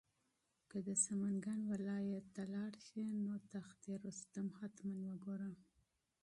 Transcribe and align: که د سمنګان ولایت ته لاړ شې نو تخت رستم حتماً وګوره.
که 0.69 0.77
د 0.87 0.89
سمنګان 1.05 1.61
ولایت 1.71 2.25
ته 2.35 2.43
لاړ 2.53 2.71
شې 2.85 3.01
نو 3.25 3.33
تخت 3.53 3.81
رستم 4.05 4.47
حتماً 4.59 4.95
وګوره. 5.07 5.49